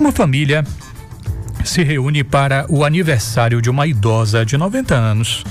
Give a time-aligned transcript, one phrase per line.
[0.00, 0.62] Uma família
[1.64, 5.42] se reúne para o aniversário de uma idosa de 90 anos.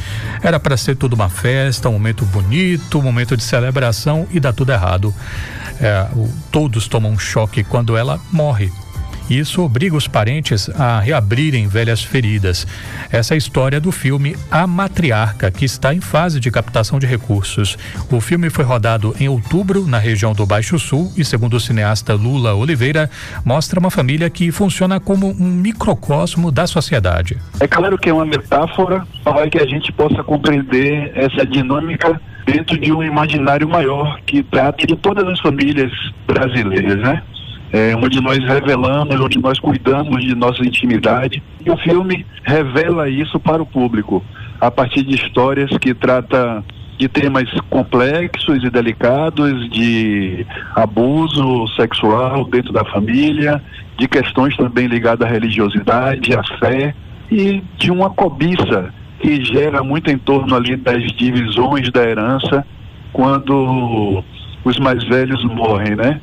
[0.42, 4.54] Era para ser tudo uma festa, um momento bonito, um momento de celebração e dá
[4.54, 5.13] tudo errado.
[5.81, 8.71] É, o, todos tomam um choque quando ela morre.
[9.29, 12.66] Isso obriga os parentes a reabrirem velhas feridas.
[13.12, 17.05] Essa é a história do filme A Matriarca, que está em fase de captação de
[17.05, 17.78] recursos.
[18.11, 22.14] O filme foi rodado em outubro na região do Baixo Sul e, segundo o cineasta
[22.14, 23.10] Lula Oliveira,
[23.43, 27.37] mostra uma família que funciona como um microcosmo da sociedade.
[27.59, 32.80] É claro que é uma metáfora para que a gente possa compreender essa dinâmica dentro
[32.80, 35.92] de um imaginário maior que trata de todas as famílias
[36.25, 37.22] brasileiras, né?
[37.72, 41.42] É, onde nós revelamos, onde nós cuidamos de nossa intimidade.
[41.66, 44.23] E o filme revela isso para o público,
[44.59, 46.64] a partir de histórias que trata
[46.98, 50.45] de temas complexos e delicados, de
[50.76, 53.62] abuso sexual dentro da família,
[53.98, 56.95] de questões também ligadas à religiosidade, à fé
[57.31, 62.66] e de uma cobiça que gera muito em torno ali das divisões da herança
[63.12, 64.24] quando
[64.64, 66.20] os mais velhos morrem, né?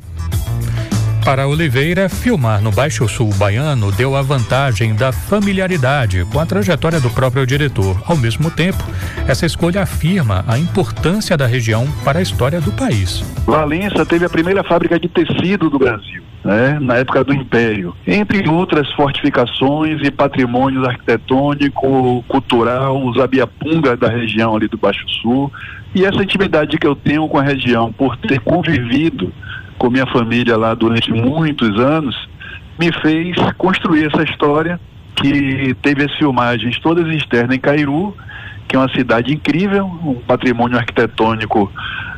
[1.25, 7.01] Para Oliveira, filmar no Baixo Sul baiano deu a vantagem da familiaridade com a trajetória
[7.01, 7.97] do próprio diretor.
[8.07, 8.85] Ao mesmo tempo,
[9.27, 13.21] essa escolha afirma a importância da região para a história do país.
[13.47, 16.23] Valença teve a primeira fábrica de tecido do Brasil.
[16.45, 24.11] Né, na época do Império, entre outras fortificações e patrimônios arquitetônico, cultural, os abiapunga da
[24.11, 25.51] região ali do Baixo Sul,
[25.95, 29.33] e essa intimidade que eu tenho com a região por ter convivido
[29.79, 32.29] com minha família lá durante muitos anos,
[32.79, 34.81] me fez construir essa história
[35.17, 38.17] que teve as filmagens todas externas em Cairu,
[38.67, 41.71] que é uma cidade incrível, um patrimônio arquitetônico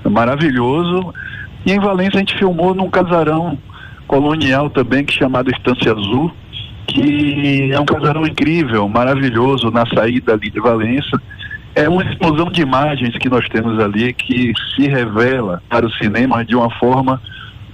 [0.08, 1.12] maravilhoso.
[1.64, 3.58] E em Valência a gente filmou num casarão
[4.06, 6.32] colonial também, que é chamado Estância Azul,
[6.86, 11.20] que é um casarão incrível, maravilhoso na saída ali de Valência.
[11.74, 16.42] É uma explosão de imagens que nós temos ali que se revela para o cinema
[16.44, 17.20] de uma forma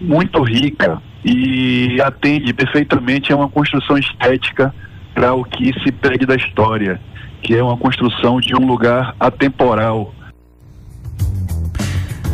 [0.03, 4.75] muito rica e atende perfeitamente a uma construção estética
[5.15, 7.01] para o que se pede da história,
[7.43, 10.13] que é uma construção de um lugar atemporal,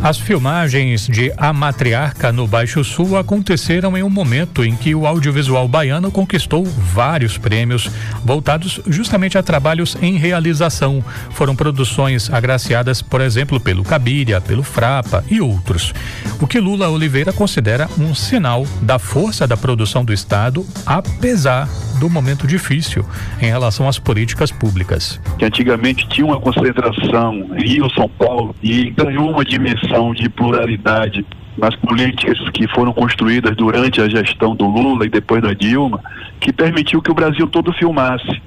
[0.02, 5.06] as filmagens de A Matriarca no Baixo Sul aconteceram em um momento em que o
[5.06, 7.90] audiovisual baiano conquistou vários prêmios
[8.24, 11.04] voltados justamente a trabalhos em realização.
[11.30, 15.92] Foram produções agraciadas, por exemplo, pelo Cabiria, pelo Frapa e outros.
[16.40, 22.08] O que Lula Oliveira considera um sinal da força da produção do Estado, apesar do
[22.08, 23.04] momento difícil
[23.40, 25.20] em relação às políticas públicas.
[25.38, 31.24] Que antigamente tinha uma concentração Rio-São Paulo e ganhou uma dimensão de pluralidade
[31.56, 36.00] nas políticas que foram construídas durante a gestão do Lula e depois da Dilma,
[36.40, 38.40] que permitiu que o Brasil todo filmasse.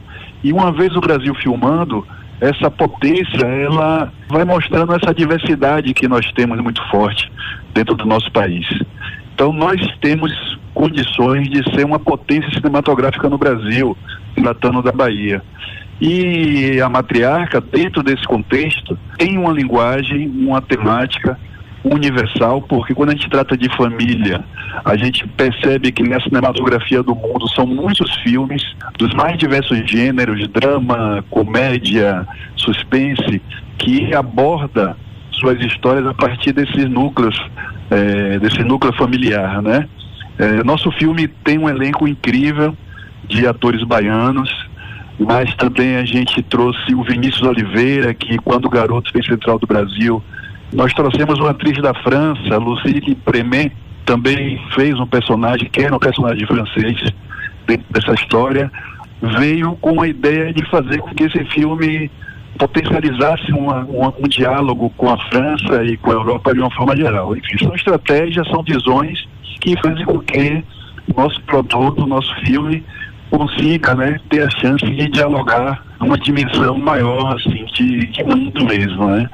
[0.44, 2.07] E uma vez o Brasil filmando,
[2.39, 7.31] essa potência, ela vai mostrando essa diversidade que nós temos muito forte
[7.73, 8.66] dentro do nosso país.
[9.35, 10.31] Então nós temos
[10.73, 13.97] condições de ser uma potência cinematográfica no Brasil,
[14.35, 15.41] tratando da Bahia.
[15.99, 21.37] E a matriarca, dentro desse contexto, tem uma linguagem, uma temática
[21.83, 24.43] universal, porque quando a gente trata de família,
[24.85, 28.63] a gente percebe que nessa cinematografia do mundo são muitos filmes
[28.97, 33.41] dos mais diversos gêneros, drama, comédia, suspense,
[33.77, 34.95] que aborda
[35.31, 37.35] suas histórias a partir desses núcleos,
[37.89, 39.88] é, desse núcleo familiar, né?
[40.38, 42.75] É, nosso filme tem um elenco incrível
[43.28, 44.50] de atores baianos,
[45.19, 50.22] mas também a gente trouxe o Vinícius Oliveira, que quando garoto fez Central do Brasil,
[50.74, 53.72] nós trouxemos uma atriz da França, Lucille Premet,
[54.06, 57.13] também fez um personagem, que era um personagem francês
[57.68, 58.72] dentro dessa história,
[59.22, 62.09] veio com a ideia de fazer com que esse filme
[62.58, 66.96] potencializasse uma, uma, um diálogo com a França e com a Europa de uma forma
[66.96, 67.36] geral.
[67.36, 69.28] Enfim, são estratégias, são visões
[69.61, 70.63] que fazem com que
[71.16, 72.83] nosso produto, nosso filme,
[73.29, 79.07] consiga né, ter a chance de dialogar numa dimensão maior assim, de, de mundo mesmo.
[79.07, 79.30] Né?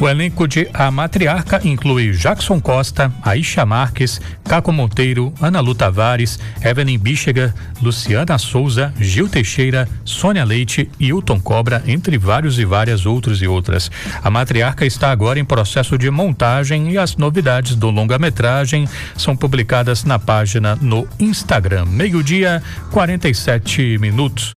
[0.00, 6.38] O elenco de A Matriarca inclui Jackson Costa, Aisha Marques, Caco Monteiro, Ana Lu Tavares,
[6.60, 13.06] Evelyn Bichega, Luciana Souza, Gil Teixeira, Sônia Leite e Hilton Cobra, entre vários e várias
[13.06, 13.90] outros e outras.
[14.22, 20.04] A Matriarca está agora em processo de montagem e as novidades do longa-metragem são publicadas
[20.04, 21.84] na página no Instagram.
[21.86, 24.50] Meio-dia, 47 minutos.